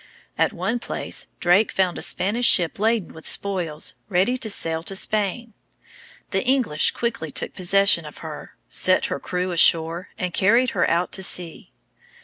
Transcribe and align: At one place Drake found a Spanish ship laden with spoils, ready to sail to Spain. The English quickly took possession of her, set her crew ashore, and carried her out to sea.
At 0.35 0.51
one 0.51 0.79
place 0.79 1.27
Drake 1.39 1.71
found 1.71 1.99
a 1.99 2.01
Spanish 2.01 2.47
ship 2.47 2.79
laden 2.79 3.13
with 3.13 3.27
spoils, 3.27 3.93
ready 4.09 4.35
to 4.35 4.49
sail 4.49 4.81
to 4.81 4.95
Spain. 4.95 5.53
The 6.31 6.43
English 6.43 6.89
quickly 6.89 7.29
took 7.29 7.53
possession 7.53 8.03
of 8.05 8.25
her, 8.25 8.55
set 8.67 9.05
her 9.13 9.19
crew 9.19 9.51
ashore, 9.51 10.07
and 10.17 10.33
carried 10.33 10.71
her 10.71 10.89
out 10.89 11.11
to 11.11 11.21
sea. 11.21 11.71